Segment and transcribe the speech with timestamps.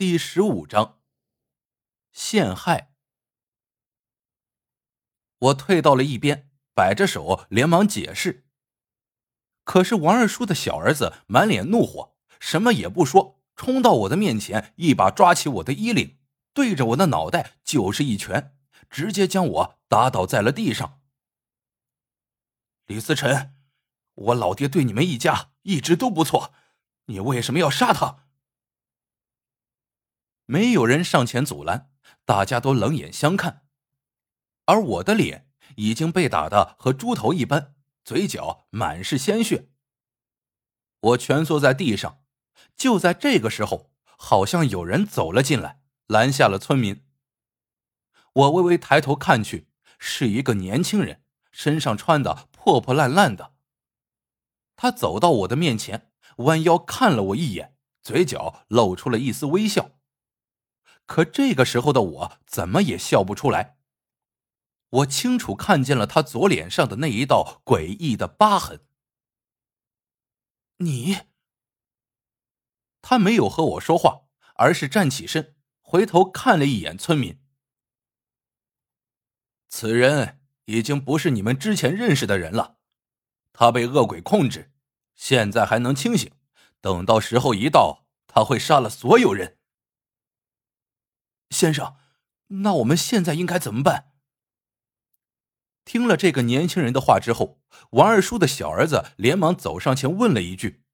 [0.00, 0.98] 第十五章
[2.10, 2.94] 陷害。
[5.38, 8.46] 我退到了一边，摆着手，连忙解释。
[9.62, 16.16] 可是王二叔的小儿子满脸怒火，什么也不说，冲到我的面前，一把抓起我的衣领，
[16.54, 18.56] 对着我的脑袋就是一拳，
[18.88, 21.02] 直接将我打倒在了地上。
[22.86, 23.54] 李思辰，
[24.14, 26.54] 我老爹对你们一家一直都不错，
[27.04, 28.29] 你为什么要杀他？
[30.50, 31.92] 没有人上前阻拦，
[32.24, 33.62] 大家都冷眼相看，
[34.64, 39.68] 而我的脸已经被打的和猪头一般，嘴角满是鲜血。
[40.98, 42.24] 我蜷缩在地上，
[42.74, 47.04] 就在这个时候，好像有人走了进来，拦下了村民。
[48.32, 49.68] 我微微抬头看去，
[50.00, 51.22] 是一个年轻人，
[51.52, 53.54] 身上穿的破破烂烂的。
[54.74, 59.92] 他走到我的面前，弯腰看了我一眼，嘴角露出了一丝微笑。
[61.10, 63.76] 可这个时候的我怎么也笑不出来。
[64.90, 68.86] 我清楚看见了他左脸上的那一道诡异的疤痕。
[70.76, 71.18] 你，
[73.02, 77.42] 他没有和我说话，而是站起身，回头看了一眼村民。
[79.68, 82.78] 此人已经不是你们之前认识的人了，
[83.52, 84.72] 他被恶鬼控制，
[85.16, 86.30] 现在还能清醒，
[86.80, 89.56] 等到时候一到，他会杀了所有人。
[91.50, 91.96] 先生，
[92.48, 94.12] 那我们现在应该怎么办？
[95.84, 100.84] 听了这个年轻人的话之后，王二叔的小儿子连忙走上前问了一句。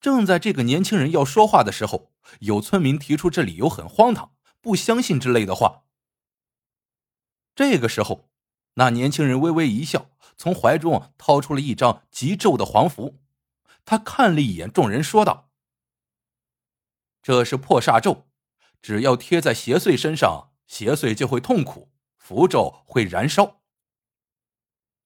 [0.00, 5.84] 正在这个年轻人要说话的时候，有村民提出这理由很荒唐，不相信之类的话。
[7.54, 8.28] 这个时候，
[8.74, 13.20] 那年轻人微微一笑，从怀中掏出了一张极皱的黄符，
[13.84, 15.52] 他看了一眼众人，说道
[17.22, 18.26] ：“这是破煞咒。”
[18.84, 23.62] 只要贴在邪祟身上，邪祟就会痛苦，符咒会燃烧。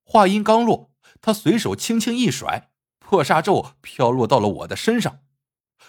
[0.03, 0.91] 话音刚落，
[1.21, 5.21] 他随手轻轻一甩，破煞咒飘落到了我的身上，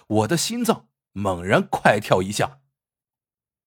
[0.06, 2.60] 我的心脏猛然快跳一下。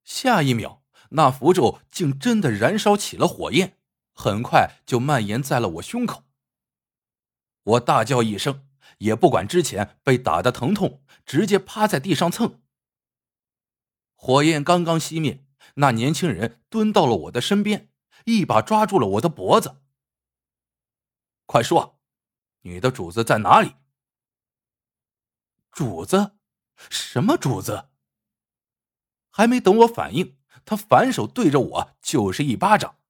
[0.04, 3.76] 下一秒，那符咒竟真的燃烧起了火焰，
[4.14, 6.22] 很快就蔓延在了我胸口。
[7.64, 8.68] 我大叫一声，
[8.98, 12.61] 也不管之前被打的疼痛，直接趴在地上蹭。
[14.24, 15.44] 火焰刚刚熄灭，
[15.74, 17.90] 那年轻人蹲到了我的身边，
[18.24, 19.82] 一把抓住了我的脖子。
[21.44, 21.98] 快说，
[22.60, 23.74] 你的主子在哪里？
[25.72, 26.36] 主子？
[26.88, 27.88] 什么主子？
[29.32, 33.00] 还没等我反应，他反手对着我就是一巴掌，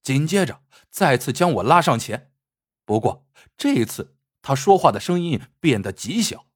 [0.00, 2.32] 紧接着再次将我拉上前。
[2.86, 3.26] 不过
[3.58, 6.46] 这次他说话的声音变得极小。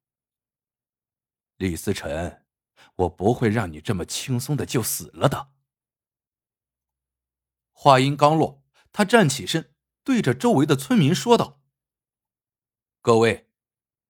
[1.59, 2.47] 李思辰。
[2.99, 5.51] 我不会让你这么轻松的就死了的。
[7.73, 9.73] 话音刚落，他站起身，
[10.03, 11.61] 对着周围的村民说道
[13.01, 13.49] ：“各位，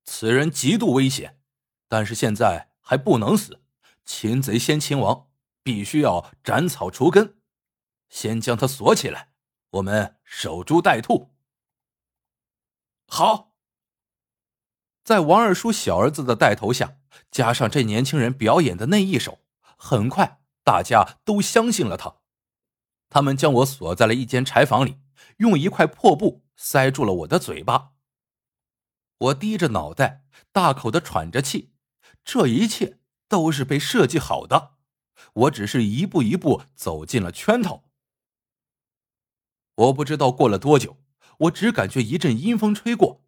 [0.05, 1.41] 此人极度危险，
[1.87, 3.63] 但是现在还不能死。
[4.07, 5.29] 擒贼先擒王，
[5.63, 7.39] 必须要斩草除根，
[8.09, 9.33] 先将他锁起来，
[9.73, 11.35] 我们守株待兔。”
[13.07, 13.49] 好。
[15.05, 16.99] 在王二叔小儿子的带头下，
[17.31, 19.41] 加上这年轻人表演的那一手，
[19.77, 22.17] 很快大家都相信了他。
[23.11, 24.99] 他们将我锁在了一间柴房里，
[25.39, 27.93] 用一块破布塞住了我的嘴巴。
[29.19, 31.73] 我低着脑袋，大口的喘着气，
[32.25, 32.99] 这一切
[33.29, 34.75] 都是被设计好的。
[35.33, 37.85] 我只是一步一步走进了圈套。
[39.75, 40.99] 我不知道过了多久，
[41.39, 43.25] 我只感觉一阵阴风吹过。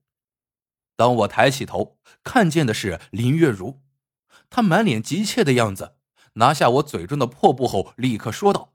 [1.01, 3.81] 当我抬起头，看见的是林月如，
[4.51, 5.97] 她满脸急切的样子，
[6.35, 8.75] 拿下我嘴中的破布后，立刻说道：“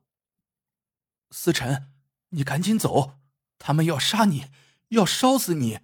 [1.30, 1.94] 思辰，
[2.30, 3.20] 你赶紧走，
[3.60, 4.48] 他们要杀你，
[4.88, 5.82] 要烧死你。”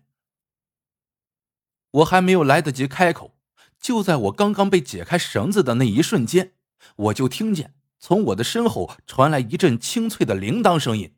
[2.02, 3.38] 我还没有来得及开口，
[3.80, 6.56] 就在我刚刚被解开绳子的那一瞬间，
[6.96, 11.16] 我就听见从我的身后传来一阵清脆的铃铛声音，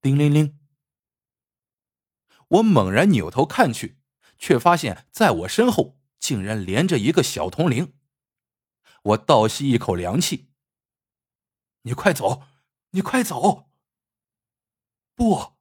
[0.00, 0.58] 叮铃铃。
[2.48, 3.97] 我猛然扭头看去。
[4.38, 7.94] 却发现，在我身后竟然连着一个小铜铃。
[9.02, 10.50] 我倒吸一口凉气。
[11.82, 12.42] 你快走，
[12.90, 13.70] 你快走！
[15.14, 15.54] 不，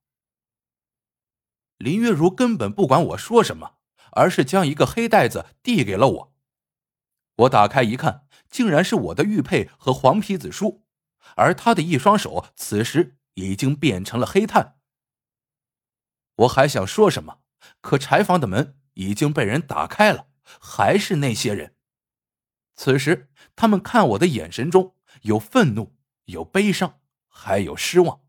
[1.78, 3.78] 林月如根本不管我说什么，
[4.12, 6.36] 而是将一个黑袋子递给了我。
[7.36, 10.86] 我打开一看，竟然是我的玉佩和黄皮子书，
[11.36, 14.80] 而他的一双手此时已经变成了黑炭。
[16.36, 17.42] 我还想说什么。
[17.82, 20.28] 可柴房的门已经被人打开了，
[20.60, 21.76] 还是那些人。
[22.76, 28.22] 此时他们看我的眼神中有愤怒，有悲伤，还有失望。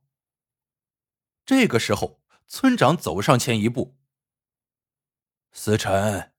[1.44, 3.98] 这个时候，村长走上前一步
[5.52, 6.32] ：“思辰，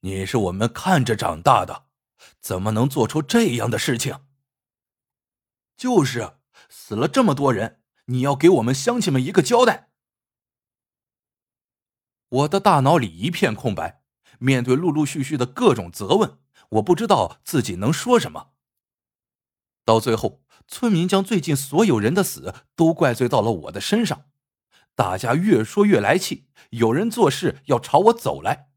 [0.00, 1.86] 你是我们看着长大的，
[2.40, 4.24] 怎么能做出这样的事情
[5.76, 6.38] ？”“就是，
[6.68, 9.90] 死了这么多人，你要给我们乡亲们一个交代。”
[12.32, 14.02] 我的大脑里一片空白，
[14.38, 16.38] 面对陆陆续续的各种责问，
[16.70, 18.52] 我不知道自己能说什么。
[19.84, 24.30] 到最后，村民将最近所有人的死都怪罪到了我的身上，
[24.94, 28.70] 大家越说越来气，有人做事要朝我走来，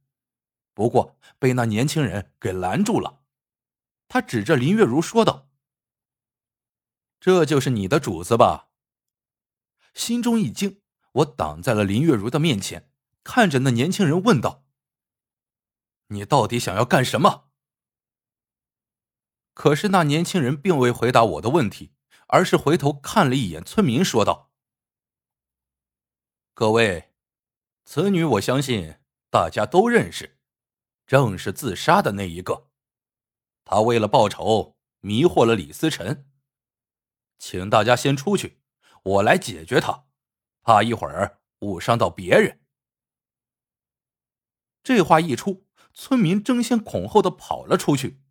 [0.73, 3.21] 不过被那年轻人给拦住了。
[4.09, 5.47] 他指着林月如说道
[7.21, 8.67] ：“这就是你的主子吧？”
[9.95, 10.81] 心中一惊，
[11.13, 12.91] 我挡在了林月如的面前。
[13.25, 14.63] 看着那年轻人问道
[16.07, 17.49] ：“你到底想要干什么？”
[19.55, 21.91] 可是那年轻人并未回答我的问题，
[22.27, 24.51] 而是回头看了一眼村民，说道
[26.53, 27.15] ：“各位，
[27.83, 28.99] 此女我相信
[29.31, 30.37] 大家都认识，
[31.07, 32.69] 正是自杀的那一个。
[33.65, 36.29] 她为了报仇，迷惑了李思辰。
[37.39, 38.61] 请大家先出去，
[39.01, 40.05] 我来解决她，
[40.61, 42.61] 怕一会儿误伤到别人。”
[44.85, 45.65] 这话一出，
[45.95, 48.21] 村民争先恐后的跑了出去，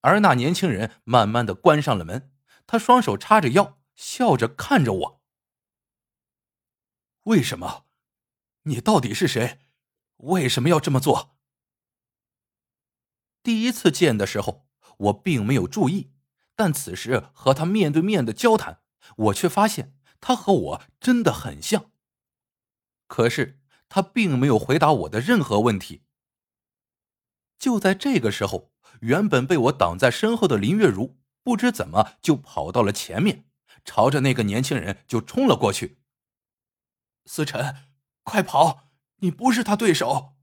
[0.00, 2.32] 而那年轻人慢慢的关上了门，
[2.66, 5.22] 他双手叉着腰，笑着看着我。
[7.24, 7.84] 为什么？
[8.62, 9.60] 你到底是谁？
[10.16, 11.36] 为什么要这么做？
[13.42, 14.66] 第一次见的时候，
[14.96, 16.14] 我并没有注意，
[16.56, 18.80] 但此时和他面对面的交谈，
[19.16, 21.90] 我却发现他和我真的很像。
[23.06, 23.61] 可是。
[23.94, 26.06] 他并没有回答我的任何问题。
[27.58, 28.72] 就在这个时候，
[29.02, 33.44] 原本被我挡在身后的林月如不知怎么就跑到了前面，
[33.84, 35.98] 朝着那个年轻人就冲了过去。
[37.26, 37.90] 思辰，
[38.22, 38.88] 快跑！
[39.16, 40.36] 你不是他对手。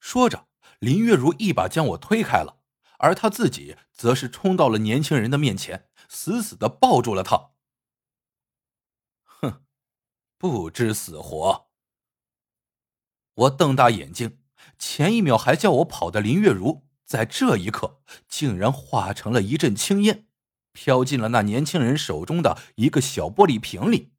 [0.00, 0.48] 说着，
[0.80, 2.58] 林月如一把将我推开了，
[2.98, 7.52] 而他自己则是冲到了年轻人的面前，死死的抱住了他。
[9.22, 9.64] 哼，
[10.36, 11.63] 不知死活！
[13.34, 14.38] 我瞪大眼睛，
[14.78, 20.26] 前一秒还叫我跑的林月如，在这一刻竟然化成了一阵青烟，
[20.72, 24.12] 飘进了那年轻人手中的一个小玻璃瓶里。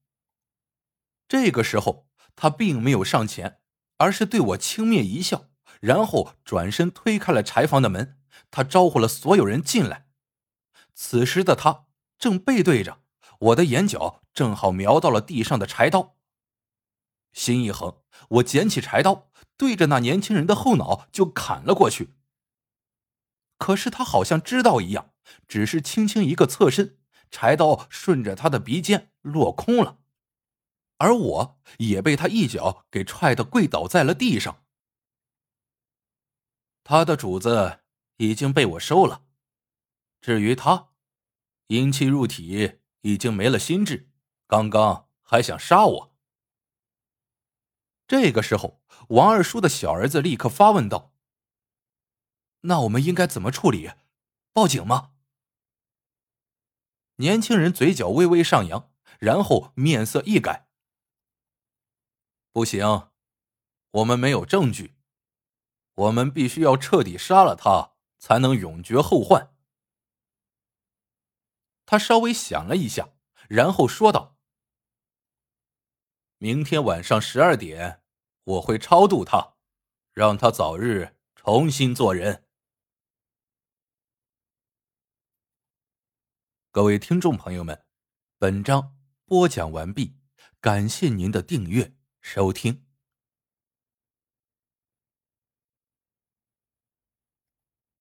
[1.28, 3.60] 这个时候，他并没有上前，
[3.98, 8.20] 而是对我轻蔑一笑，然后转身推开了柴房的门。
[8.52, 10.08] 他招呼了所有人进来。
[10.94, 11.86] 此时的他
[12.18, 13.00] 正背对着
[13.40, 16.15] 我的眼角，正好瞄到了地上的柴刀。
[17.36, 22.16] 心一横，我捡起柴刀，对着那年轻人的后脑就砍了过去。
[23.60, 25.14] 可是他好像知道一样，
[25.48, 26.98] 只是轻轻一个侧身，
[27.30, 30.00] 柴刀顺着他的鼻尖落空了，
[30.98, 34.64] 而我也被他一脚给踹得跪倒在了地上。
[36.84, 37.82] 他的主子
[38.18, 39.26] 已经被我收了，
[40.22, 40.90] 至于他，
[41.68, 44.10] 阴气入体，已经没了心智，
[44.48, 46.15] 刚刚还想杀我。
[48.08, 51.14] 这个时候，王二叔的小儿子立刻发问道
[52.62, 53.92] ：“那我们应该怎么处理？
[54.54, 55.14] 报警吗？”
[57.18, 60.68] 年轻人嘴角微微上扬，然后面色一改
[62.52, 63.10] ：“不行，
[63.92, 64.96] 我们没有证据，
[65.96, 69.56] 我们必须要彻底杀了他，才能永绝后患。”
[71.88, 73.10] 他稍微想了一下，
[73.48, 74.36] 然后说道。
[76.38, 78.04] 明天晚上十二点，
[78.46, 79.56] 我会超度他，
[80.14, 82.44] 让他早日重新做人。
[86.72, 87.86] 各位听众朋友们，
[88.38, 90.18] 本章播讲完毕，
[90.62, 92.85] 感谢您的订阅收听。